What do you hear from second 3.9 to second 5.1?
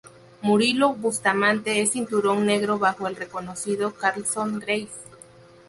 Carlson Gracie.